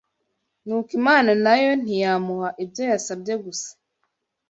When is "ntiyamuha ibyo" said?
1.81-2.83